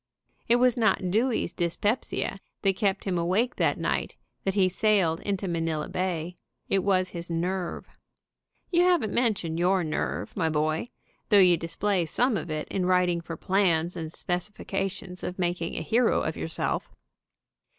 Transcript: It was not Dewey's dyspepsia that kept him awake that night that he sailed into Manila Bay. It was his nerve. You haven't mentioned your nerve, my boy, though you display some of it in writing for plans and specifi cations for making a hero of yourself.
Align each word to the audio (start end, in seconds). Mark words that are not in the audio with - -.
It 0.47 0.55
was 0.55 0.77
not 0.77 1.11
Dewey's 1.11 1.53
dyspepsia 1.53 2.39
that 2.63 2.75
kept 2.75 3.03
him 3.03 3.19
awake 3.19 3.57
that 3.57 3.77
night 3.77 4.15
that 4.45 4.55
he 4.55 4.67
sailed 4.67 5.19
into 5.19 5.47
Manila 5.47 5.87
Bay. 5.87 6.37
It 6.67 6.79
was 6.79 7.09
his 7.09 7.29
nerve. 7.29 7.85
You 8.71 8.81
haven't 8.81 9.13
mentioned 9.13 9.59
your 9.59 9.83
nerve, 9.83 10.35
my 10.35 10.49
boy, 10.49 10.87
though 11.29 11.37
you 11.37 11.55
display 11.55 12.05
some 12.07 12.35
of 12.35 12.49
it 12.49 12.67
in 12.69 12.87
writing 12.87 13.21
for 13.21 13.37
plans 13.37 13.95
and 13.95 14.09
specifi 14.09 14.65
cations 14.65 15.19
for 15.19 15.39
making 15.39 15.75
a 15.75 15.83
hero 15.83 16.23
of 16.23 16.35
yourself. 16.35 16.89